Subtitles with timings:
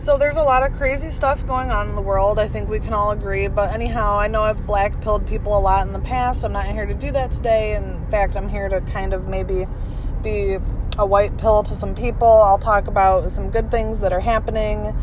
[0.00, 2.38] So there's a lot of crazy stuff going on in the world.
[2.38, 3.48] I think we can all agree.
[3.48, 6.42] But anyhow, I know I've black pilled people a lot in the past.
[6.42, 7.76] I'm not here to do that today.
[7.76, 9.66] In fact, I'm here to kind of maybe
[10.22, 10.56] be
[10.96, 12.26] a white pill to some people.
[12.26, 14.96] I'll talk about some good things that are happening,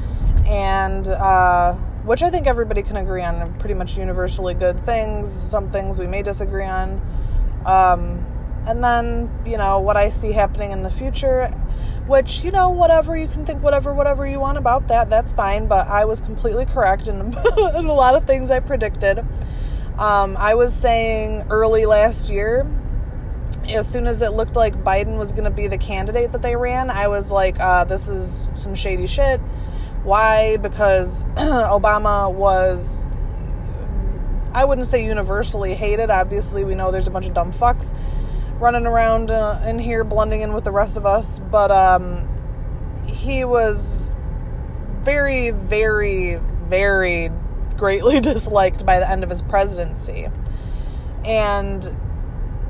[0.47, 1.73] and uh,
[2.04, 3.54] which I think everybody can agree on.
[3.59, 5.32] Pretty much universally good things.
[5.32, 7.00] Some things we may disagree on.
[7.68, 8.25] Um,
[8.66, 11.52] and then, you know, what I see happening in the future
[12.07, 15.67] which you know whatever you can think whatever whatever you want about that that's fine
[15.67, 17.20] but i was completely correct in,
[17.75, 19.20] in a lot of things i predicted.
[19.99, 22.65] Um, i was saying early last year
[23.70, 26.55] as soon as it looked like biden was going to be the candidate that they
[26.55, 29.39] ran i was like uh, this is some shady shit.
[30.03, 30.55] Why?
[30.57, 33.05] Because obama was
[34.53, 36.09] i wouldn't say universally hated.
[36.09, 37.93] Obviously we know there's a bunch of dumb fucks
[38.59, 42.27] running around uh, in here blending in with the rest of us but um,
[43.05, 44.13] he was
[45.01, 47.32] very very very
[47.77, 50.27] greatly disliked by the end of his presidency
[51.26, 51.95] and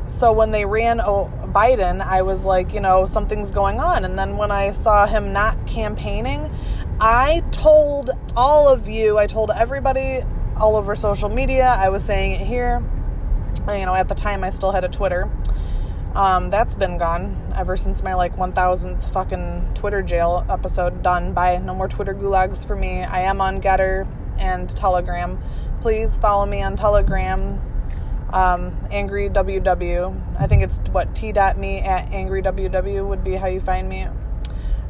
[0.07, 4.05] so when they ran Biden, I was like, you know, something's going on.
[4.05, 6.49] And then when I saw him not campaigning,
[6.99, 10.21] I told all of you, I told everybody
[10.55, 12.83] all over social media, I was saying it here.
[13.67, 15.29] You know, at the time I still had a Twitter.
[16.17, 21.31] Um, that's been gone ever since my like 1000th fucking Twitter jail episode done.
[21.33, 21.57] Bye.
[21.57, 23.03] No more Twitter gulags for me.
[23.03, 24.07] I am on Gettr
[24.39, 25.39] and Telegram.
[25.81, 27.61] Please follow me on Telegram.
[28.33, 30.39] Um, angry WW.
[30.39, 34.07] I think it's what t.me at angry WW would be how you find me.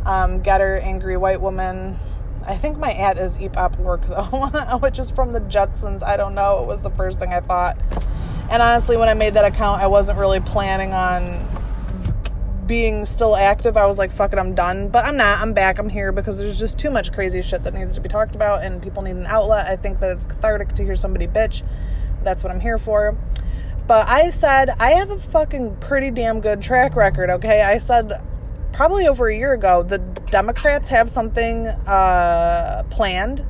[0.06, 2.00] Um, Gettr angry white woman.
[2.46, 6.04] I think my ad is EPOP work though, which is from the Jetsons.
[6.04, 6.62] I don't know.
[6.62, 7.78] It was the first thing I thought.
[8.50, 11.46] And honestly, when I made that account, I wasn't really planning on
[12.66, 13.78] being still active.
[13.78, 14.90] I was like, fuck it, I'm done.
[14.90, 15.40] But I'm not.
[15.40, 15.80] I'm back.
[15.80, 18.64] I'm here because there's just too much crazy shit that needs to be talked about
[18.64, 19.68] and people need an outlet.
[19.68, 21.64] I think that it's cathartic to hear somebody bitch.
[22.24, 23.18] That's what I'm here for.
[23.88, 27.62] But I said, I have a fucking pretty damn good track record, okay?
[27.62, 28.12] I said
[28.74, 30.00] probably over a year ago, the
[30.30, 33.46] Democrats have something uh, planned.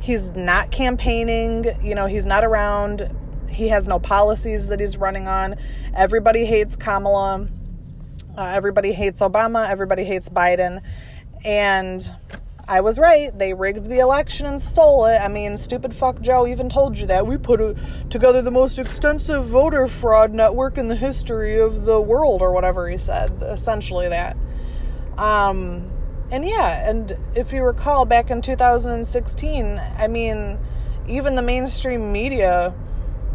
[0.00, 3.10] He's not campaigning, you know, he's not around
[3.50, 5.56] he has no policies that he's running on.
[5.94, 7.48] Everybody hates Kamala.
[8.36, 9.68] Uh, everybody hates Obama.
[9.68, 10.82] Everybody hates Biden.
[11.44, 12.10] And
[12.70, 13.36] I was right.
[13.36, 15.18] They rigged the election and stole it.
[15.18, 17.26] I mean, stupid fuck Joe even told you that.
[17.26, 17.74] We put a,
[18.10, 22.88] together the most extensive voter fraud network in the history of the world, or whatever
[22.88, 23.42] he said.
[23.42, 24.36] Essentially, that.
[25.18, 25.90] Um,
[26.30, 30.56] and yeah, and if you recall back in 2016, I mean,
[31.08, 32.72] even the mainstream media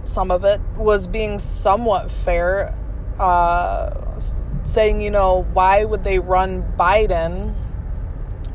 [0.05, 2.75] some of it was being somewhat fair,
[3.19, 4.19] uh,
[4.63, 7.55] saying, you know, why would they run Biden?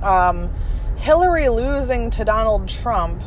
[0.03, 0.53] Um,
[0.97, 3.23] Hillary losing to Donald Trump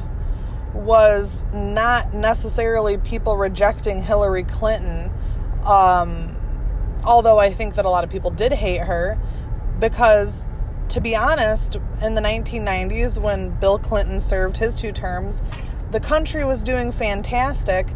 [0.74, 5.12] was not necessarily people rejecting Hillary Clinton,
[5.66, 6.36] um,
[7.04, 9.18] although I think that a lot of people did hate her
[9.80, 10.46] because
[10.90, 15.42] to be honest, in the 1990s, when Bill Clinton served his two terms,
[15.92, 17.88] the country was doing fantastic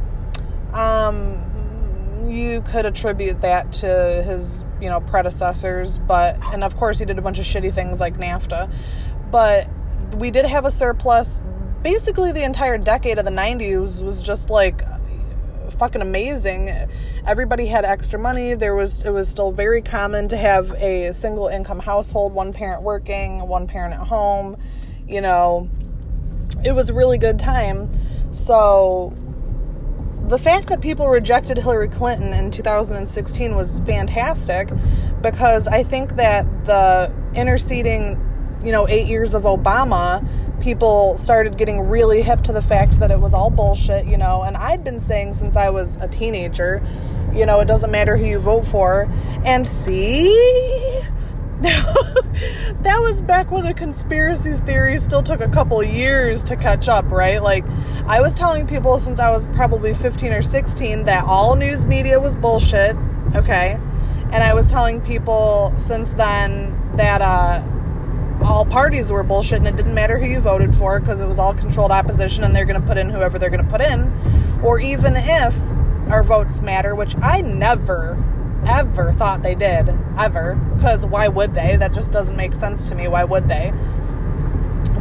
[0.74, 7.06] um, you could attribute that to his, you know, predecessors, but and of course he
[7.06, 8.72] did a bunch of shitty things like NAFTA.
[9.32, 9.70] But
[10.18, 11.42] we did have a surplus.
[11.82, 14.82] Basically, the entire decade of the 90s was just like
[15.78, 16.70] fucking amazing.
[17.26, 18.56] Everybody had extra money.
[18.56, 22.82] There was it was still very common to have a single income household, one parent
[22.82, 24.58] working, one parent at home.
[25.08, 25.70] You know,
[26.64, 27.90] it was a really good time.
[28.32, 29.14] So
[30.28, 34.70] the fact that people rejected Hillary Clinton in 2016 was fantastic
[35.22, 38.20] because I think that the interceding,
[38.64, 40.28] you know, eight years of Obama,
[40.60, 44.44] people started getting really hip to the fact that it was all bullshit, you know,
[44.44, 46.84] and I'd been saying since I was a teenager,
[47.34, 49.10] you know, it doesn't matter who you vote for.
[49.46, 51.00] And see,
[51.62, 57.10] that was back when a conspiracy theory still took a couple years to catch up,
[57.10, 57.42] right?
[57.42, 57.66] Like,
[58.06, 62.20] I was telling people since I was probably 15 or 16 that all news media
[62.20, 62.96] was bullshit,
[63.36, 63.80] okay?
[64.32, 67.64] And I was telling people since then that uh,
[68.46, 71.40] all parties were bullshit and it didn't matter who you voted for because it was
[71.40, 74.14] all controlled opposition and they're going to put in whoever they're going to put in.
[74.64, 75.56] Or even if
[76.12, 78.16] our votes matter, which I never
[78.68, 79.90] ever thought they did.
[80.18, 80.56] Ever.
[80.76, 81.78] Because why would they?
[81.78, 83.08] That just doesn't make sense to me.
[83.08, 83.70] Why would they?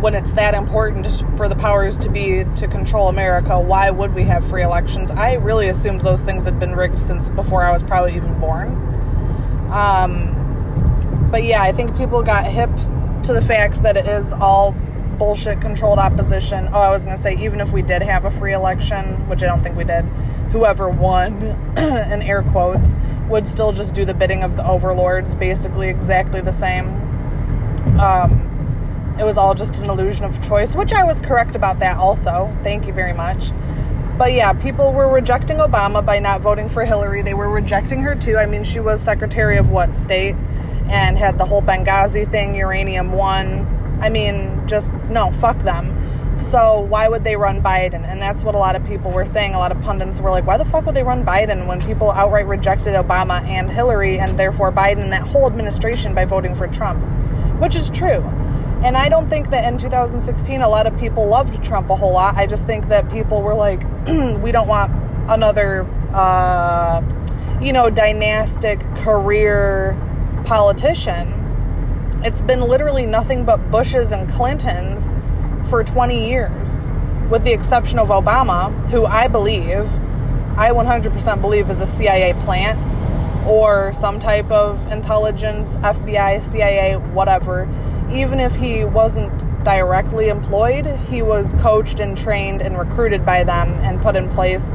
[0.01, 4.25] When it's that important for the powers to be to control America, why would we
[4.25, 5.11] have free elections?
[5.11, 8.69] I really assumed those things had been rigged since before I was probably even born.
[9.73, 12.71] Um, but yeah, I think people got hip
[13.25, 14.75] to the fact that it is all
[15.19, 16.69] bullshit controlled opposition.
[16.73, 19.43] Oh, I was going to say, even if we did have a free election, which
[19.43, 20.05] I don't think we did,
[20.53, 21.43] whoever won,
[21.77, 22.95] in air quotes,
[23.29, 26.89] would still just do the bidding of the overlords, basically exactly the same.
[27.99, 31.97] Um, it was all just an illusion of choice, which I was correct about that
[31.97, 32.55] also.
[32.63, 33.51] Thank you very much.
[34.19, 37.23] But yeah, people were rejecting Obama by not voting for Hillary.
[37.23, 38.37] They were rejecting her too.
[38.37, 40.35] I mean, she was Secretary of what state
[40.89, 43.99] and had the whole Benghazi thing, Uranium One.
[44.01, 45.95] I mean, just no, fuck them.
[46.39, 48.05] So why would they run Biden?
[48.05, 49.55] And that's what a lot of people were saying.
[49.55, 52.11] A lot of pundits were like, why the fuck would they run Biden when people
[52.11, 56.69] outright rejected Obama and Hillary and therefore Biden and that whole administration by voting for
[56.69, 57.03] Trump?
[57.61, 58.23] Which is true.
[58.85, 62.13] And I don't think that in 2016 a lot of people loved Trump a whole
[62.13, 62.37] lot.
[62.37, 64.93] I just think that people were like, we don't want
[65.31, 67.03] another, uh,
[67.63, 69.99] you know, dynastic career
[70.45, 71.33] politician.
[72.23, 75.15] It's been literally nothing but Bushes and Clintons
[75.67, 76.87] for 20 years,
[77.31, 79.87] with the exception of Obama, who I believe,
[80.57, 82.79] I 100% believe is a CIA plant
[83.47, 87.69] or some type of intelligence, FBI, CIA, whatever
[88.11, 93.73] even if he wasn't directly employed, he was coached and trained and recruited by them
[93.81, 94.71] and put in place.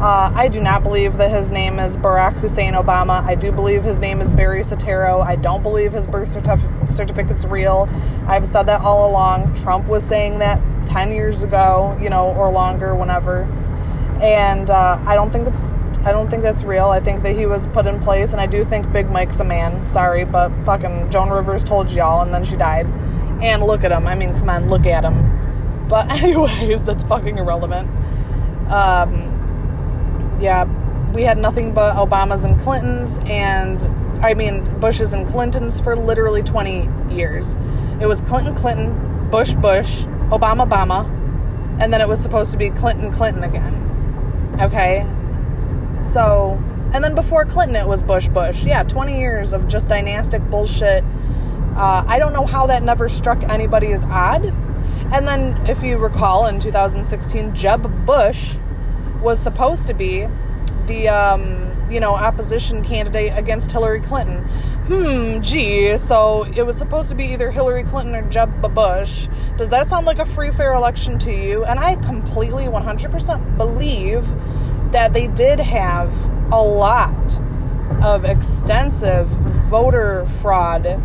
[0.00, 3.24] Uh, I do not believe that his name is Barack Hussein Obama.
[3.24, 5.24] I do believe his name is Barry Soetoro.
[5.24, 7.88] I don't believe his birth certif- certificate's real.
[8.26, 9.54] I've said that all along.
[9.54, 13.44] Trump was saying that 10 years ago, you know, or longer, whenever.
[14.20, 15.72] And uh, I don't think that's
[16.04, 16.88] I don't think that's real.
[16.88, 19.44] I think that he was put in place, and I do think Big Mike's a
[19.44, 19.88] man.
[19.88, 22.86] Sorry, but fucking Joan Rivers told y'all, and then she died.
[23.42, 24.06] And look at him.
[24.06, 25.88] I mean, come on, look at him.
[25.88, 27.88] But anyways, that's fucking irrelevant.
[28.70, 29.35] Um,
[30.40, 30.64] yeah,
[31.12, 33.82] we had nothing but Obamas and Clintons, and
[34.24, 37.54] I mean Bushes and Clintons for literally 20 years.
[38.00, 41.08] It was Clinton, Clinton, Bush, Bush, Obama, Obama,
[41.80, 43.74] and then it was supposed to be Clinton, Clinton again.
[44.60, 45.06] Okay,
[46.00, 46.62] so,
[46.92, 48.64] and then before Clinton, it was Bush Bush.
[48.64, 51.04] Yeah, 20 years of just dynastic bullshit.
[51.76, 54.46] Uh, I don't know how that never struck anybody as odd.
[55.12, 58.56] And then, if you recall, in 2016, Jeb Bush
[59.26, 60.24] was supposed to be
[60.86, 64.44] the, um, you know, opposition candidate against Hillary Clinton.
[64.86, 69.26] Hmm, gee, so it was supposed to be either Hillary Clinton or Jeb Bush.
[69.56, 71.64] Does that sound like a free, fair election to you?
[71.64, 74.24] And I completely 100% believe
[74.92, 76.12] that they did have
[76.52, 77.40] a lot
[78.04, 81.02] of extensive voter fraud,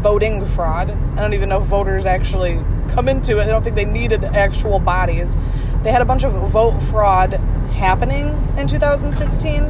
[0.00, 0.90] voting fraud.
[0.90, 3.44] I don't even know if voters actually come into it.
[3.44, 5.36] I don't think they needed actual bodies.
[5.82, 7.40] They had a bunch of vote fraud
[7.72, 9.62] happening in 2016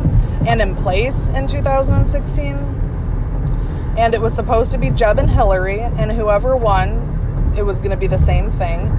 [0.47, 2.57] and in place in 2016.
[3.97, 7.91] And it was supposed to be Jeb and Hillary, and whoever won, it was going
[7.91, 8.91] to be the same thing.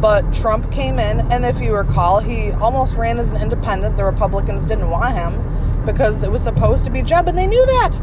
[0.00, 3.96] But Trump came in, and if you recall, he almost ran as an independent.
[3.96, 7.64] The Republicans didn't want him because it was supposed to be Jeb, and they knew
[7.66, 8.00] that.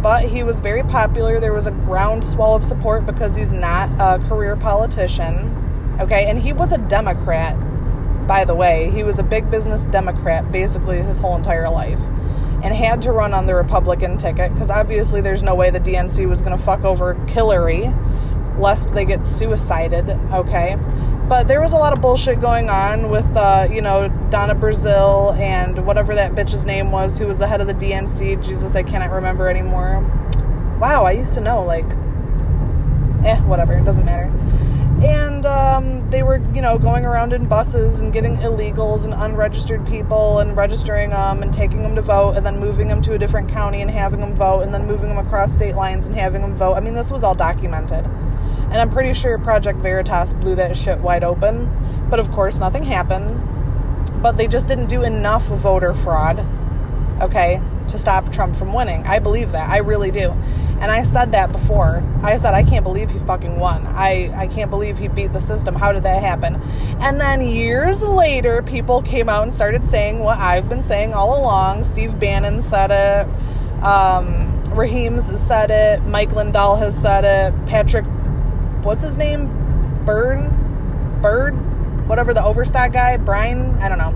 [0.00, 1.40] But he was very popular.
[1.40, 5.96] There was a groundswell of support because he's not a career politician.
[6.00, 7.56] Okay, and he was a Democrat,
[8.26, 8.90] by the way.
[8.90, 12.00] He was a big business Democrat basically his whole entire life
[12.62, 16.28] and had to run on the Republican ticket because obviously there's no way the DNC
[16.28, 17.92] was going to fuck over Hillary
[18.58, 20.76] lest they get suicided, okay?
[21.28, 25.36] But there was a lot of bullshit going on with, uh, you know, Donna Brazile
[25.38, 28.42] and whatever that bitch's name was, who was the head of the DNC.
[28.44, 30.00] Jesus, I cannot remember anymore.
[30.80, 31.90] Wow, I used to know, like,
[33.24, 34.30] eh, whatever, it doesn't matter.
[35.02, 39.84] And um, they were, you know, going around in buses and getting illegals and unregistered
[39.86, 43.18] people and registering them and taking them to vote and then moving them to a
[43.18, 46.40] different county and having them vote and then moving them across state lines and having
[46.40, 46.74] them vote.
[46.74, 48.04] I mean, this was all documented.
[48.04, 51.68] And I'm pretty sure Project Veritas blew that shit wide open.
[52.08, 54.22] But of course, nothing happened.
[54.22, 56.46] But they just didn't do enough voter fraud,
[57.20, 59.04] okay, to stop Trump from winning.
[59.04, 59.68] I believe that.
[59.68, 60.32] I really do.
[60.82, 62.02] And I said that before.
[62.22, 63.86] I said, I can't believe he fucking won.
[63.86, 65.76] I, I can't believe he beat the system.
[65.76, 66.56] How did that happen?
[67.00, 71.40] And then years later, people came out and started saying what I've been saying all
[71.40, 71.84] along.
[71.84, 73.82] Steve Bannon said it.
[73.84, 76.02] Um, Raheem's said it.
[76.02, 77.66] Mike Lindell has said it.
[77.66, 78.04] Patrick
[78.84, 79.46] what's his name?
[80.04, 80.50] Bird?
[81.22, 81.52] Bird?
[82.08, 84.12] Whatever the Overstock guy, Brian, I don't know.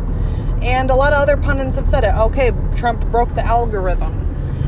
[0.63, 2.13] And a lot of other pundits have said it.
[2.15, 4.26] Okay, Trump broke the algorithm.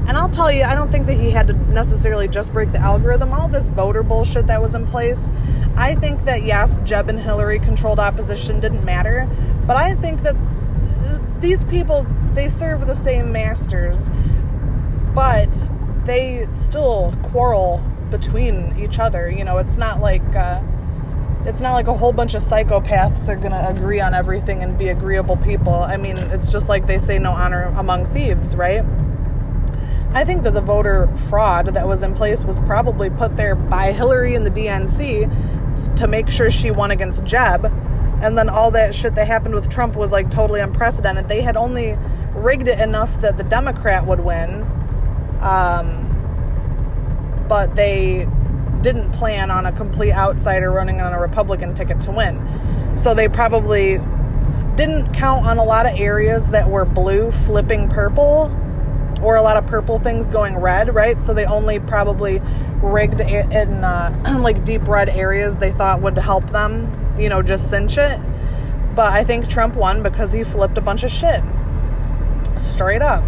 [0.09, 2.79] And I'll tell you, I don't think that he had to necessarily just break the
[2.79, 3.33] algorithm.
[3.33, 5.29] All this voter bullshit that was in place.
[5.77, 9.29] I think that, yes, Jeb and Hillary controlled opposition didn't matter.
[9.67, 10.35] But I think that
[11.43, 14.11] these people, they serve the same masters.
[15.15, 15.71] But
[16.07, 19.31] they still quarrel between each other.
[19.31, 20.63] You know, it's not like uh,
[21.45, 24.79] it's not like a whole bunch of psychopaths are going to agree on everything and
[24.79, 25.75] be agreeable people.
[25.75, 28.83] I mean, it's just like they say no honor among thieves, right?
[30.13, 33.93] I think that the voter fraud that was in place was probably put there by
[33.93, 37.67] Hillary and the DNC to make sure she won against Jeb.
[38.21, 41.29] And then all that shit that happened with Trump was like totally unprecedented.
[41.29, 41.97] They had only
[42.35, 44.63] rigged it enough that the Democrat would win.
[45.41, 46.07] Um,
[47.49, 48.27] but they
[48.81, 52.99] didn't plan on a complete outsider running on a Republican ticket to win.
[52.99, 53.99] So they probably
[54.75, 58.55] didn't count on a lot of areas that were blue flipping purple
[59.23, 61.23] or a lot of purple things going red, right?
[61.23, 62.41] So they only probably
[62.83, 67.43] rigged it in uh, like deep red areas they thought would help them, you know,
[67.43, 68.21] just cinch it.
[68.95, 71.43] But I think Trump won because he flipped a bunch of shit.
[72.57, 73.25] Straight up.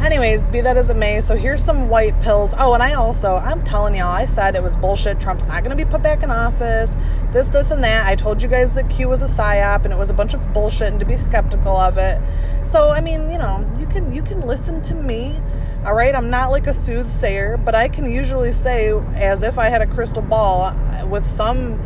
[0.00, 2.54] Anyways, be that as it may, so here's some white pills.
[2.56, 5.20] Oh, and I also, I'm telling y'all, I said it was bullshit.
[5.20, 6.96] Trump's not going to be put back in office.
[7.32, 8.06] This, this, and that.
[8.06, 10.54] I told you guys that Q was a psyop and it was a bunch of
[10.54, 12.18] bullshit and to be skeptical of it.
[12.66, 15.38] So, I mean, you know, you can you can listen to me.
[15.84, 19.68] All right, I'm not like a soothsayer, but I can usually say as if I
[19.68, 20.74] had a crystal ball
[21.08, 21.78] with some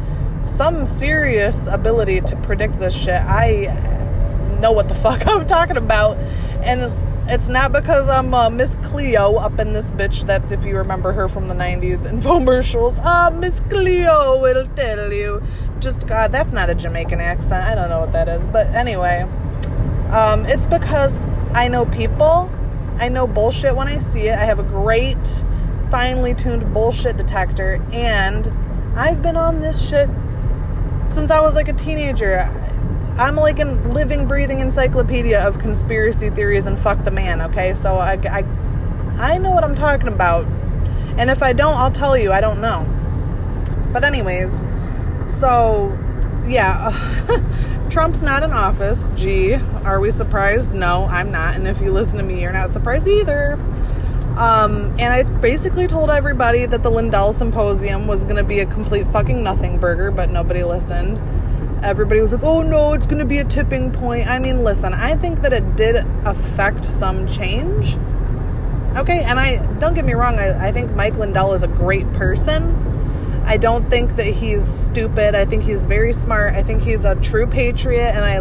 [0.46, 3.20] some serious ability to predict this shit.
[3.20, 6.16] I know what the fuck I'm talking about.
[6.62, 6.92] And
[7.26, 11.12] it's not because I'm uh, Miss Cleo up in this bitch that if you remember
[11.12, 15.42] her from the 90s infomercials, uh, Miss Cleo will tell you.
[15.80, 17.66] Just, God, that's not a Jamaican accent.
[17.66, 18.46] I don't know what that is.
[18.46, 19.22] But anyway,
[20.10, 22.50] um, it's because I know people.
[22.96, 24.38] I know bullshit when I see it.
[24.38, 25.44] I have a great,
[25.90, 27.82] finely tuned bullshit detector.
[27.92, 28.52] And
[28.96, 30.08] I've been on this shit
[31.08, 32.50] since I was like a teenager.
[33.16, 37.74] I'm like a living, breathing encyclopedia of conspiracy theories and fuck the man, okay?
[37.74, 38.44] So I, I,
[39.18, 40.46] I know what I'm talking about.
[41.16, 42.84] And if I don't, I'll tell you, I don't know.
[43.92, 44.60] But, anyways,
[45.28, 45.96] so
[46.46, 46.90] yeah,
[47.90, 49.10] Trump's not in office.
[49.14, 49.54] Gee,
[49.84, 50.72] are we surprised?
[50.72, 51.54] No, I'm not.
[51.54, 53.54] And if you listen to me, you're not surprised either.
[54.36, 58.66] Um, and I basically told everybody that the Lindell Symposium was going to be a
[58.66, 61.20] complete fucking nothing burger, but nobody listened
[61.84, 64.26] everybody was like, oh no, it's going to be a tipping point.
[64.26, 67.96] I mean, listen, I think that it did affect some change.
[68.96, 72.10] Okay, and I don't get me wrong, I, I think Mike Lindell is a great
[72.14, 72.80] person.
[73.44, 75.34] I don't think that he's stupid.
[75.34, 76.54] I think he's very smart.
[76.54, 78.38] I think he's a true patriot, and I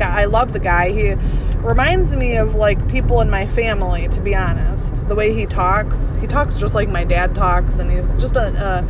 [0.00, 0.90] I love the guy.
[0.90, 1.14] He
[1.56, 5.08] reminds me of like people in my family, to be honest.
[5.08, 8.86] The way he talks, he talks just like my dad talks, and he's just a,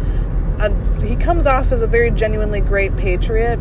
[0.60, 3.58] a, a he comes off as a very genuinely great patriot.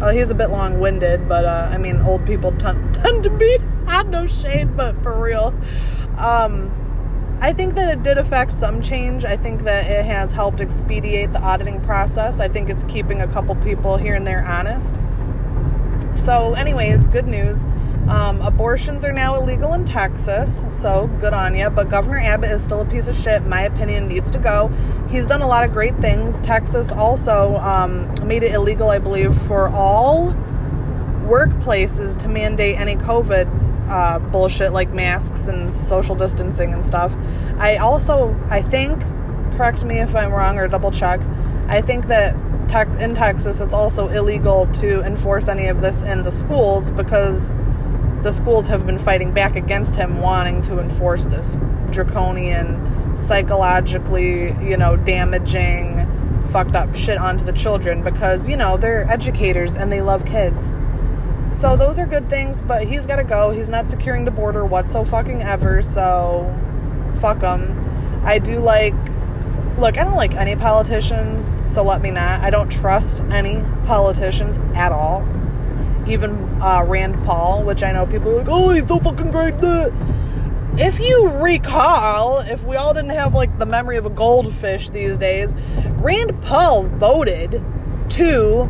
[0.00, 2.58] Uh, he's a bit long winded, but uh, I mean, old people t-
[2.92, 3.58] tend to be.
[3.86, 5.54] I have no shade, but for real.
[6.16, 6.76] Um,
[7.42, 9.24] I think that it did affect some change.
[9.24, 12.38] I think that it has helped expedite the auditing process.
[12.38, 14.96] I think it's keeping a couple people here and there honest.
[16.20, 17.64] So, anyways, good news.
[18.06, 21.70] Um, abortions are now illegal in Texas, so good on you.
[21.70, 23.42] But Governor Abbott is still a piece of shit.
[23.46, 24.70] My opinion needs to go.
[25.08, 26.38] He's done a lot of great things.
[26.40, 30.34] Texas also um, made it illegal, I believe, for all
[31.24, 37.14] workplaces to mandate any COVID uh, bullshit like masks and social distancing and stuff.
[37.56, 39.00] I also, I think,
[39.56, 41.18] correct me if I'm wrong or double check.
[41.66, 42.34] I think that
[42.74, 47.52] in Texas it's also illegal to enforce any of this in the schools because
[48.22, 51.56] the schools have been fighting back against him wanting to enforce this
[51.90, 56.06] draconian, psychologically, you know, damaging,
[56.50, 60.72] fucked up shit onto the children because, you know, they're educators and they love kids.
[61.52, 63.50] So those are good things, but he's got to go.
[63.50, 66.54] He's not securing the border whatso fucking ever, so
[67.16, 68.22] fuck him.
[68.24, 68.94] I do like
[69.80, 72.40] look, I don't like any politicians, so let me not.
[72.40, 75.26] I don't trust any politicians at all
[76.06, 79.54] even uh, Rand Paul, which I know people are like, oh, he's so fucking great.
[80.78, 85.18] If you recall, if we all didn't have like the memory of a goldfish these
[85.18, 85.54] days,
[85.98, 87.62] Rand Paul voted
[88.10, 88.68] to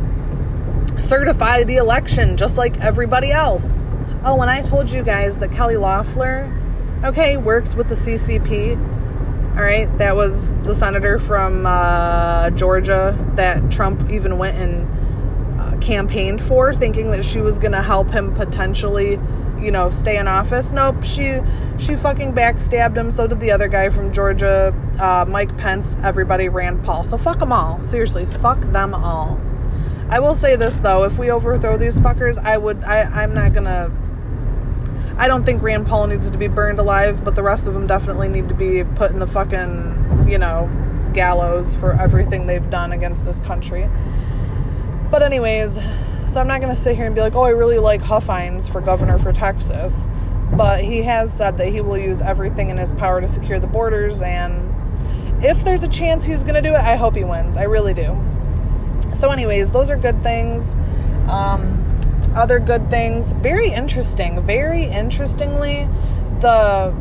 [0.99, 3.85] certify the election just like everybody else.
[4.23, 6.51] Oh, and I told you guys that Kelly Loeffler,
[7.03, 9.00] okay, works with the CCP.
[9.55, 16.41] All right, that was the senator from uh, Georgia that Trump even went and campaigned
[16.41, 19.19] for, thinking that she was going to help him potentially,
[19.59, 20.71] you know, stay in office.
[20.71, 21.39] Nope, she
[21.77, 23.11] she fucking backstabbed him.
[23.11, 25.97] So did the other guy from Georgia, uh, Mike Pence.
[26.03, 27.03] Everybody Rand Paul.
[27.03, 27.83] So fuck them all.
[27.83, 29.39] Seriously, fuck them all.
[30.09, 32.83] I will say this though: if we overthrow these fuckers, I would.
[32.83, 33.91] I I'm not gonna.
[35.21, 37.85] I don't think Rand Paul needs to be burned alive, but the rest of them
[37.85, 40.67] definitely need to be put in the fucking, you know,
[41.13, 43.87] gallows for everything they've done against this country.
[45.11, 45.75] But, anyways,
[46.25, 48.67] so I'm not going to sit here and be like, oh, I really like Huffines
[48.67, 50.07] for governor for Texas.
[50.53, 53.67] But he has said that he will use everything in his power to secure the
[53.67, 54.23] borders.
[54.23, 54.73] And
[55.45, 57.57] if there's a chance he's going to do it, I hope he wins.
[57.57, 58.19] I really do.
[59.13, 60.75] So, anyways, those are good things.
[61.29, 61.90] Um,
[62.35, 63.33] other good things.
[63.33, 64.45] Very interesting.
[64.45, 65.87] Very interestingly,
[66.39, 66.95] the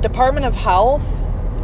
[0.00, 1.06] Department of Health,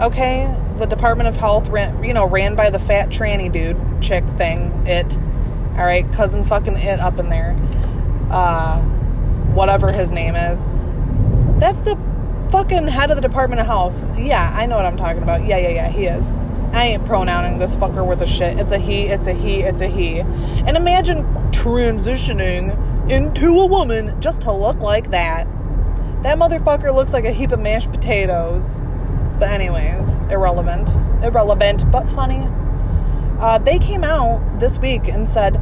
[0.00, 4.24] okay, the Department of Health ran, you know, ran by the fat tranny dude chick
[4.36, 5.18] thing, it.
[5.72, 7.56] All right, cousin fucking it up in there.
[8.30, 8.80] Uh,
[9.54, 10.66] whatever his name is.
[11.60, 11.98] That's the
[12.50, 14.18] fucking head of the Department of Health.
[14.18, 15.44] Yeah, I know what I'm talking about.
[15.44, 16.30] Yeah, yeah, yeah, he is.
[16.72, 18.58] I ain't pronouncing this fucker worth a shit.
[18.58, 20.20] It's a he, it's a he, it's a he.
[20.20, 25.46] And imagine transitioning into a woman just to look like that.
[26.22, 28.80] That motherfucker looks like a heap of mashed potatoes.
[29.38, 30.90] But, anyways, irrelevant.
[31.24, 32.46] Irrelevant, but funny.
[33.40, 35.60] Uh, they came out this week and said,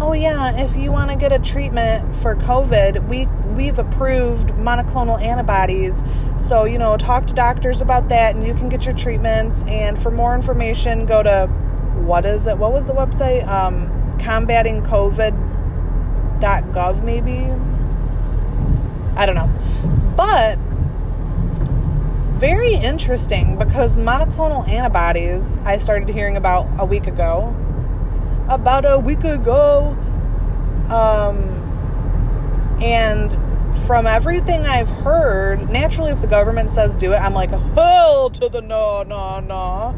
[0.00, 5.20] oh yeah, if you want to get a treatment for COVID, we we've approved monoclonal
[5.20, 6.04] antibodies.
[6.36, 10.00] So, you know, talk to doctors about that and you can get your treatments and
[10.00, 11.46] for more information go to
[12.04, 12.58] what is it?
[12.58, 13.48] What was the website?
[13.48, 14.18] Um
[16.40, 17.50] combatingcovid.gov maybe.
[19.16, 19.50] I don't know.
[20.16, 20.58] But
[22.38, 27.54] very interesting because monoclonal antibodies I started hearing about a week ago.
[28.48, 29.96] About a week ago.
[30.90, 31.52] Um,
[32.82, 33.36] and
[33.86, 38.48] from everything I've heard, naturally, if the government says do it, I'm like, hell to
[38.48, 39.94] the no, no, no.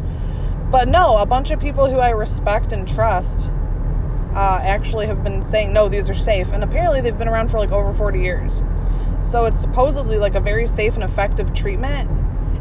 [0.70, 3.52] But no, a bunch of people who I respect and trust
[4.38, 6.52] uh, actually have been saying, no, these are safe.
[6.52, 8.62] And apparently, they've been around for like over 40 years.
[9.20, 12.08] So it's supposedly like a very safe and effective treatment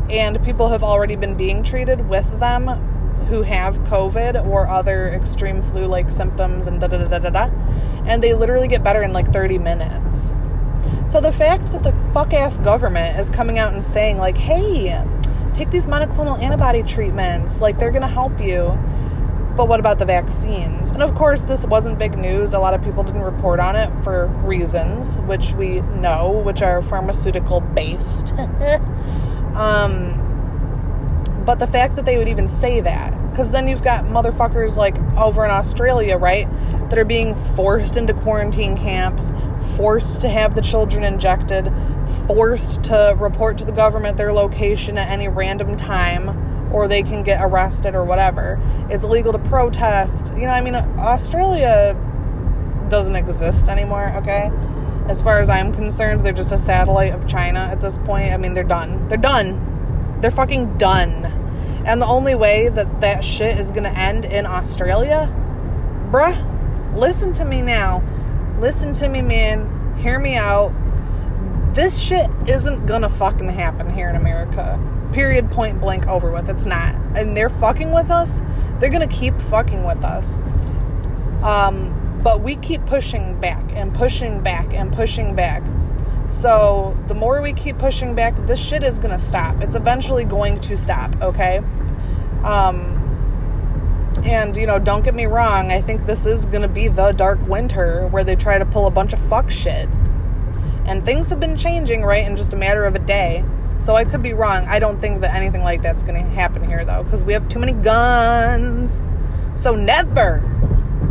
[0.09, 2.67] and people have already been being treated with them
[3.27, 7.49] who have COVID or other extreme flu like symptoms and da da da da da.
[8.05, 10.33] And they literally get better in like 30 minutes.
[11.07, 15.03] So the fact that the fuck ass government is coming out and saying, like, hey,
[15.53, 18.77] take these monoclonal antibody treatments, like they're gonna help you.
[19.57, 20.91] But what about the vaccines?
[20.91, 22.53] And of course, this wasn't big news.
[22.53, 26.81] A lot of people didn't report on it for reasons, which we know, which are
[26.83, 28.33] pharmaceutical based.
[29.57, 30.13] Um,
[31.47, 34.99] but the fact that they would even say that, because then you've got motherfuckers like
[35.17, 36.47] over in Australia, right,
[36.89, 39.33] that are being forced into quarantine camps,
[39.75, 41.73] forced to have the children injected,
[42.27, 47.23] forced to report to the government their location at any random time, or they can
[47.23, 48.59] get arrested or whatever.
[48.89, 50.33] It's illegal to protest.
[50.35, 51.95] You know, I mean, Australia
[52.89, 54.51] doesn't exist anymore, okay?
[55.07, 58.33] As far as I'm concerned, they're just a satellite of China at this point.
[58.33, 59.07] I mean, they're done.
[59.07, 60.17] They're done.
[60.21, 61.25] They're fucking done.
[61.85, 65.33] And the only way that that shit is gonna end in Australia,
[66.11, 66.35] bruh,
[66.97, 68.03] listen to me now.
[68.59, 69.95] Listen to me, man.
[69.97, 70.73] Hear me out.
[71.73, 74.79] This shit isn't gonna fucking happen here in America.
[75.17, 76.47] Period, point blank, over with.
[76.47, 76.93] It's not.
[77.15, 78.43] And they're fucking with us.
[78.79, 80.37] They're gonna keep fucking with us.
[81.41, 85.63] Um, but we keep pushing back and pushing back and pushing back.
[86.29, 89.59] So the more we keep pushing back, this shit is gonna stop.
[89.59, 91.61] It's eventually going to stop, okay?
[92.43, 92.93] Um,
[94.23, 97.39] and you know, don't get me wrong, I think this is gonna be the dark
[97.47, 99.89] winter where they try to pull a bunch of fuck shit.
[100.85, 103.43] And things have been changing, right, in just a matter of a day.
[103.77, 104.65] So I could be wrong.
[104.67, 107.59] I don't think that anything like that's gonna happen here though, because we have too
[107.59, 109.01] many guns.
[109.55, 110.43] So never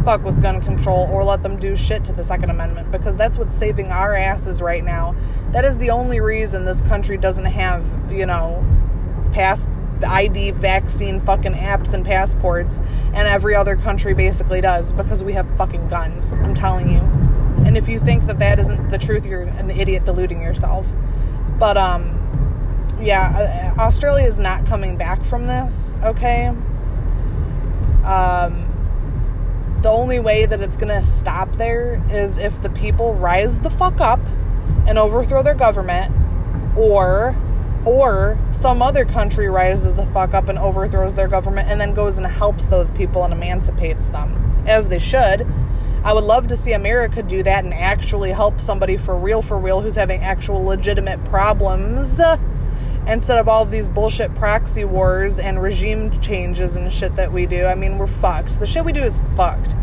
[0.05, 3.39] fuck with gun control or let them do shit to the Second Amendment because that's
[3.39, 5.17] what's saving our asses right now.
[5.51, 8.65] That is the only reason this country doesn't have, you know,
[9.33, 9.67] pass
[10.07, 12.81] ID vaccine fucking apps and passports
[13.15, 16.33] and every other country basically does because we have fucking guns.
[16.33, 17.01] I'm telling you.
[17.65, 20.87] And if you think that that isn't the truth, you're an idiot deluding yourself.
[21.59, 22.26] But um
[23.01, 26.49] yeah, uh, Australia is not coming back from this, okay?
[28.05, 28.73] Um
[29.83, 33.71] the only way that it's going to stop there is if the people rise the
[33.71, 34.19] fuck up
[34.87, 36.13] and overthrow their government
[36.77, 37.37] or
[37.85, 42.19] or some other country rises the fuck up and overthrows their government and then goes
[42.19, 45.47] and helps those people and emancipates them as they should
[46.03, 49.57] i would love to see america do that and actually help somebody for real for
[49.57, 52.19] real who's having actual legitimate problems
[53.07, 57.47] instead of all of these bullshit proxy wars and regime changes and shit that we
[57.47, 57.65] do.
[57.65, 58.59] I mean, we're fucked.
[58.59, 59.75] The shit we do is fucked.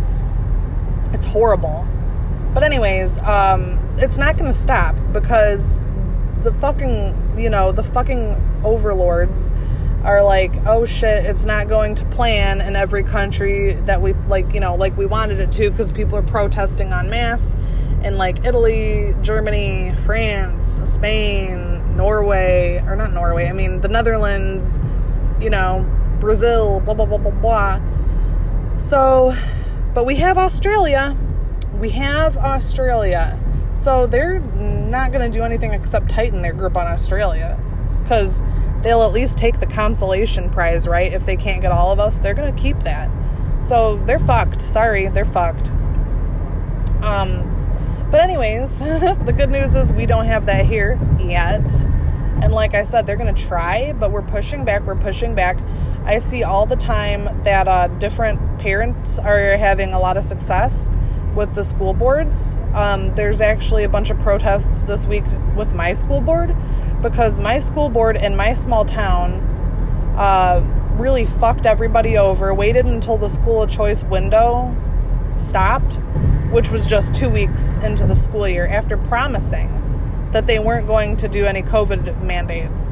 [1.14, 1.88] It's horrible.
[2.54, 5.82] But anyways, um, it's not going to stop because
[6.44, 9.50] the fucking, you know, the fucking overlords
[10.04, 14.54] are like, oh shit, it's not going to plan in every country that we like,
[14.54, 17.56] you know, like we wanted it to because people are protesting en masse
[18.04, 24.80] in like Italy, Germany, France, Spain, Norway, or not Norway, I mean the Netherlands,
[25.40, 25.86] you know,
[26.20, 27.82] Brazil, blah, blah, blah, blah, blah.
[28.78, 29.36] So,
[29.94, 31.18] but we have Australia.
[31.80, 33.40] We have Australia.
[33.74, 37.60] So they're not going to do anything except tighten their grip on Australia.
[38.02, 38.44] Because
[38.82, 41.12] they'll at least take the consolation prize, right?
[41.12, 43.10] If they can't get all of us, they're going to keep that.
[43.60, 44.62] So they're fucked.
[44.62, 45.70] Sorry, they're fucked.
[47.02, 47.53] Um,
[48.14, 51.68] but, anyways, the good news is we don't have that here yet.
[52.44, 55.58] And like I said, they're going to try, but we're pushing back, we're pushing back.
[56.06, 60.92] I see all the time that uh, different parents are having a lot of success
[61.34, 62.56] with the school boards.
[62.76, 66.56] Um, there's actually a bunch of protests this week with my school board
[67.02, 69.40] because my school board in my small town
[70.20, 70.62] uh,
[71.00, 74.76] really fucked everybody over, waited until the school of choice window
[75.40, 75.98] stopped,
[76.54, 81.18] which was just two weeks into the school year after promising that they weren't going
[81.18, 82.92] to do any COVID mandates.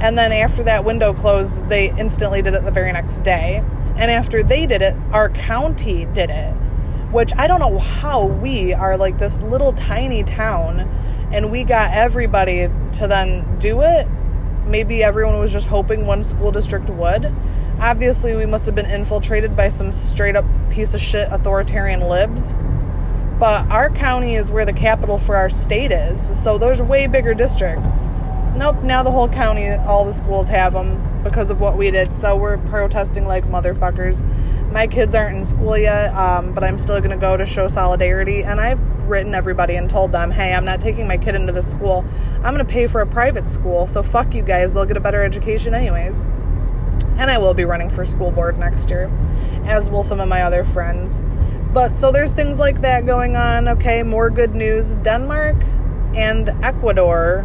[0.00, 3.64] And then after that window closed, they instantly did it the very next day.
[3.96, 6.52] And after they did it, our county did it,
[7.10, 10.80] which I don't know how we are like this little tiny town
[11.32, 14.06] and we got everybody to then do it.
[14.66, 17.34] Maybe everyone was just hoping one school district would.
[17.80, 22.54] Obviously, we must have been infiltrated by some straight up piece of shit authoritarian libs.
[23.38, 27.34] But our county is where the capital for our state is, so there's way bigger
[27.34, 28.08] districts.
[28.56, 32.12] Nope, now the whole county, all the schools have them because of what we did,
[32.12, 34.24] so we're protesting like motherfuckers.
[34.72, 38.42] My kids aren't in school yet, um, but I'm still gonna go to show solidarity,
[38.42, 41.70] and I've written everybody and told them, hey, I'm not taking my kid into this
[41.70, 42.04] school.
[42.36, 45.22] I'm gonna pay for a private school, so fuck you guys, they'll get a better
[45.22, 46.24] education anyways.
[47.18, 49.08] And I will be running for school board next year,
[49.64, 51.22] as will some of my other friends.
[51.78, 53.68] But so there's things like that going on.
[53.68, 54.96] Okay, more good news.
[54.96, 55.54] Denmark
[56.16, 57.42] and Ecuador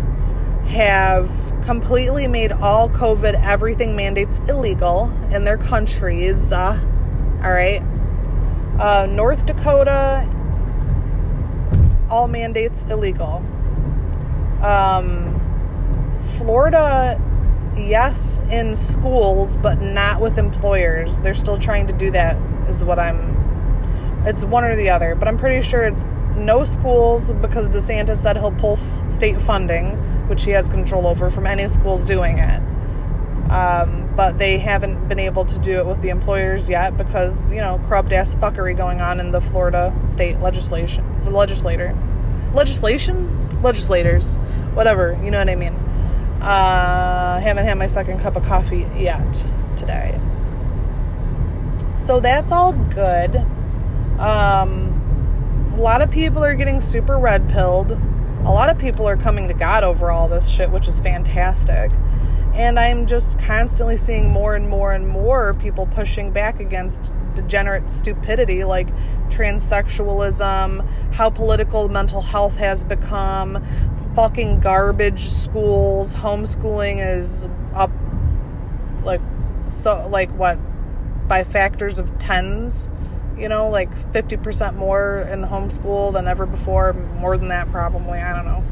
[0.65, 1.29] have
[1.61, 6.51] completely made all COVID everything mandates illegal in their countries.
[6.51, 6.79] Uh,
[7.43, 7.83] all right.
[8.79, 10.27] Uh, North Dakota,
[12.09, 13.45] all mandates illegal.
[14.63, 15.39] Um,
[16.39, 17.21] Florida,
[17.77, 21.21] yes, in schools, but not with employers.
[21.21, 22.35] They're still trying to do that,
[22.67, 23.43] is what I'm.
[24.25, 26.05] It's one or the other, but I'm pretty sure it's
[26.35, 31.45] no schools because DeSantis said he'll pull state funding which he has control over, from
[31.45, 32.61] any schools doing it.
[33.51, 37.59] Um, but they haven't been able to do it with the employers yet because, you
[37.59, 41.95] know, corrupt ass fuckery going on in the Florida state legislation, the legislator.
[42.53, 43.61] Legislation?
[43.61, 44.37] Legislators.
[44.73, 45.73] Whatever, you know what I mean.
[46.41, 50.19] Uh, haven't had my second cup of coffee yet today.
[51.95, 53.45] So that's all good.
[54.19, 57.99] Um, a lot of people are getting super red pilled
[58.45, 61.91] a lot of people are coming to God over all this shit, which is fantastic.
[62.53, 67.89] And I'm just constantly seeing more and more and more people pushing back against degenerate
[67.89, 68.89] stupidity like
[69.29, 73.63] transsexualism, how political mental health has become,
[74.13, 77.91] fucking garbage schools, homeschooling is up
[79.03, 79.21] like
[79.69, 80.59] so like what
[81.27, 82.89] by factors of tens
[83.37, 88.33] you know, like 50% more in homeschool than ever before, more than that probably, I
[88.33, 88.63] don't know.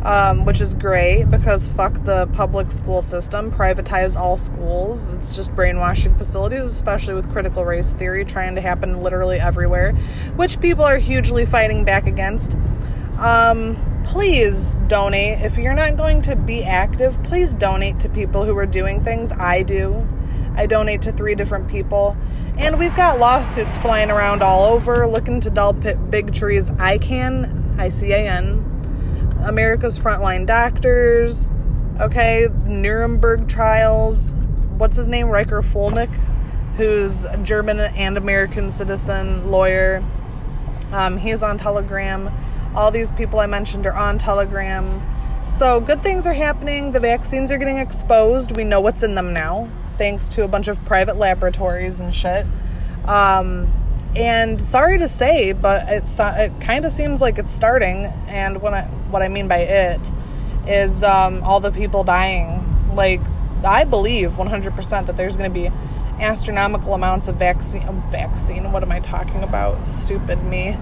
[0.00, 5.12] Um, which is great because fuck the public school system, privatize all schools.
[5.12, 9.92] It's just brainwashing facilities, especially with critical race theory trying to happen literally everywhere,
[10.36, 12.56] which people are hugely fighting back against.
[13.18, 15.40] Um, please donate.
[15.40, 19.32] If you're not going to be active, please donate to people who are doing things
[19.32, 20.06] I do.
[20.58, 22.16] I donate to three different people.
[22.58, 26.70] And we've got lawsuits flying around all over looking to dull big trees.
[26.72, 31.46] ICAN, I C A N, America's Frontline Doctors,
[32.00, 34.34] okay, Nuremberg trials.
[34.76, 35.28] What's his name?
[35.28, 36.12] Reiner Fuellmich,
[36.76, 40.02] who's a German and American citizen lawyer.
[40.90, 42.32] Um, he's on Telegram.
[42.74, 45.00] All these people I mentioned are on Telegram.
[45.48, 46.90] So good things are happening.
[46.90, 48.56] The vaccines are getting exposed.
[48.56, 52.46] We know what's in them now thanks to a bunch of private laboratories and shit.
[53.04, 53.72] Um,
[54.16, 58.06] and sorry to say, but it's it kind of seems like it's starting.
[58.26, 60.10] And what I what I mean by it
[60.66, 62.64] is um, all the people dying.
[62.94, 63.20] Like
[63.64, 65.70] I believe 100% that there's going to be
[66.20, 67.82] astronomical amounts of vaccine.
[68.10, 68.72] Vaccine.
[68.72, 69.84] What am I talking about?
[69.84, 70.76] Stupid me.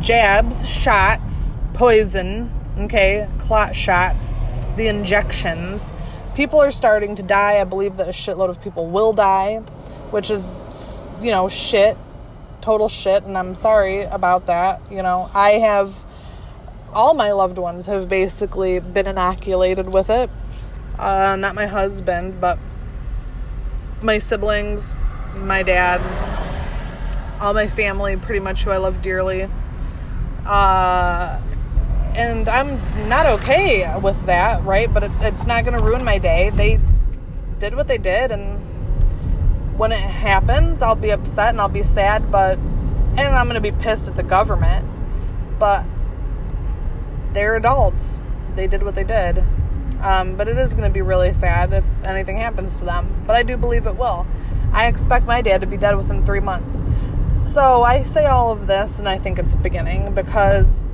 [0.00, 2.50] Jabs, shots, poison.
[2.78, 4.40] Okay, clot shots,
[4.76, 5.92] the injections
[6.40, 7.60] people are starting to die.
[7.60, 9.56] I believe that a shitload of people will die,
[10.10, 11.98] which is, you know, shit,
[12.62, 13.24] total shit.
[13.24, 14.80] And I'm sorry about that.
[14.90, 15.94] You know, I have,
[16.94, 20.30] all my loved ones have basically been inoculated with it.
[20.98, 22.58] Uh, not my husband, but
[24.00, 24.96] my siblings,
[25.36, 26.00] my dad,
[27.38, 29.46] all my family, pretty much who I love dearly.
[30.46, 31.38] Uh,
[32.14, 34.92] and I'm not okay with that, right?
[34.92, 36.50] But it, it's not going to ruin my day.
[36.50, 36.80] They
[37.58, 38.58] did what they did, and
[39.78, 43.60] when it happens, I'll be upset and I'll be sad, but and I'm going to
[43.60, 44.86] be pissed at the government.
[45.58, 45.84] But
[47.32, 48.20] they're adults.
[48.54, 49.44] They did what they did.
[50.02, 53.24] Um, but it is going to be really sad if anything happens to them.
[53.26, 54.26] But I do believe it will.
[54.72, 56.80] I expect my dad to be dead within three months.
[57.38, 60.84] So I say all of this, and I think it's beginning because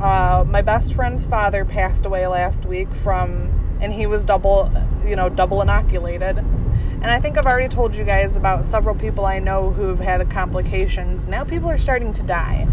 [0.00, 4.70] uh, my best friend's father passed away last week from, and he was double,
[5.04, 6.38] you know, double inoculated.
[6.38, 10.28] And I think I've already told you guys about several people I know who've had
[10.30, 11.26] complications.
[11.26, 12.66] Now people are starting to die.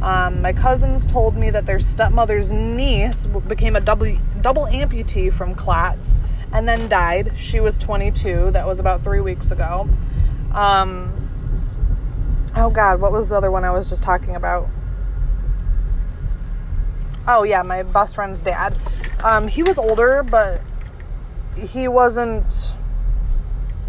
[0.00, 5.54] Um, my cousins told me that their stepmother's niece became a double double amputee from
[5.54, 6.20] clots
[6.52, 7.32] and then died.
[7.36, 8.50] She was 22.
[8.52, 9.88] That was about three weeks ago.
[10.52, 11.10] Um,
[12.54, 14.68] oh God, what was the other one I was just talking about?
[17.26, 18.76] Oh yeah, my best friend's dad.
[19.22, 20.60] Um, he was older, but
[21.56, 22.76] he wasn't,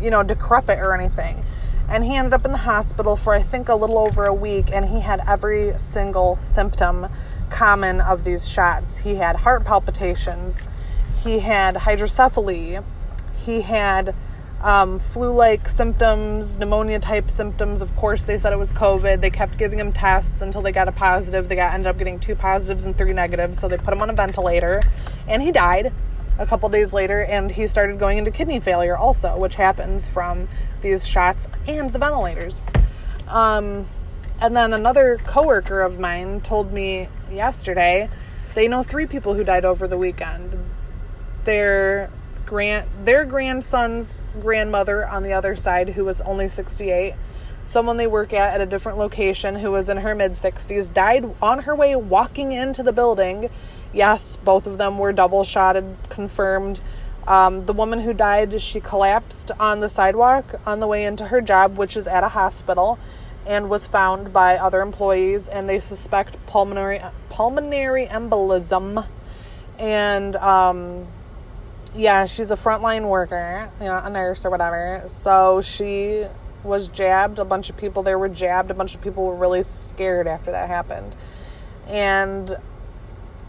[0.02, 1.44] you know, decrepit or anything.
[1.90, 4.72] And he ended up in the hospital for I think a little over a week,
[4.72, 7.08] and he had every single symptom
[7.50, 8.98] common of these shots.
[8.98, 10.66] He had heart palpitations,
[11.24, 12.84] he had hydrocephaly,
[13.36, 14.16] he had
[14.66, 17.84] um, flu like symptoms, pneumonia type symptoms.
[17.84, 19.22] Of course, they said it was COVID.
[19.22, 21.48] They kept giving him tests until they got a positive.
[21.48, 23.60] They got ended up getting two positives and three negatives.
[23.60, 24.82] So they put him on a ventilator
[25.28, 25.94] and he died
[26.40, 27.24] a couple days later.
[27.24, 30.50] And he started going into kidney failure, also, which happens from
[30.82, 32.64] these shots and the ventilators.
[33.28, 33.86] Um,
[34.42, 38.10] and then another coworker of mine told me yesterday
[38.56, 40.58] they know three people who died over the weekend.
[41.44, 42.10] They're
[42.46, 47.16] grand their grandson's grandmother on the other side who was only 68
[47.66, 51.36] someone they work at at a different location who was in her mid 60s died
[51.42, 53.50] on her way walking into the building.
[53.92, 56.80] Yes both of them were double shotted confirmed.
[57.28, 61.42] Um, the woman who died she collapsed on the sidewalk on the way into her
[61.42, 63.00] job which is at a hospital
[63.48, 69.08] and was found by other employees and they suspect pulmonary pulmonary embolism.
[69.78, 71.08] And um,
[71.96, 75.04] yeah, she's a frontline worker, you know, a nurse or whatever.
[75.08, 76.26] So she
[76.64, 77.40] was jabbed.
[77.40, 78.72] A bunch of people there were jabbed.
[78.72, 81.16] A bunch of people were really scared after that happened.
[81.88, 82.58] And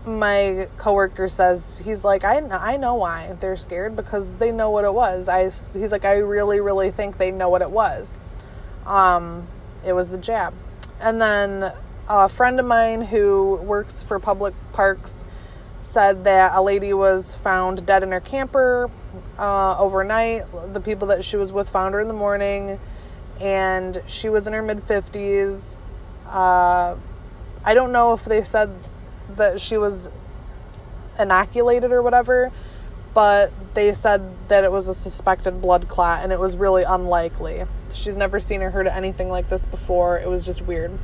[0.05, 4.85] my coworker says he's like I I know why they're scared because they know what
[4.85, 5.27] it was.
[5.27, 8.15] I he's like I really really think they know what it was.
[8.87, 9.49] Um
[9.85, 10.55] it was the jab.
[11.01, 11.73] And then
[12.09, 15.25] a friend of mine who works for public parks
[15.87, 18.91] said that a lady was found dead in her camper
[19.39, 20.45] uh, overnight.
[20.73, 22.81] The people that she was with found her in the morning,
[23.41, 25.77] and she was in her mid 50s.
[26.27, 26.97] Uh,
[27.65, 28.75] I don't know if they said
[29.37, 30.11] that she was
[31.19, 32.51] inoculated or whatever,
[33.15, 37.65] but they said that it was a suspected blood clot and it was really unlikely.
[37.95, 40.19] She's never seen or heard of anything like this before.
[40.19, 40.99] It was just weird.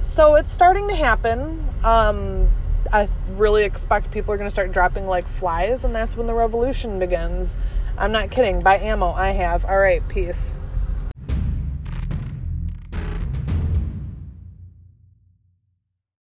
[0.00, 1.64] So it's starting to happen.
[1.84, 2.48] Um,
[2.92, 6.34] I really expect people are going to start dropping like flies, and that's when the
[6.34, 7.56] revolution begins.
[7.98, 8.60] I'm not kidding.
[8.60, 9.12] Buy ammo.
[9.12, 9.64] I have.
[9.64, 10.06] All right.
[10.08, 10.56] Peace.